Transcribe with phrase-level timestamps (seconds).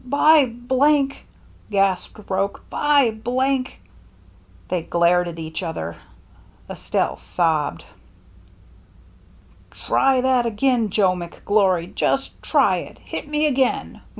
[0.03, 0.45] "By!"
[1.69, 3.15] gasped Roche." By!"
[4.67, 5.95] They glared at each other;
[6.67, 7.85] Estelle sobbed."
[9.85, 11.93] Try that again, Joe McGlory!
[11.93, 12.97] Just try it!
[12.97, 14.01] Hit me again!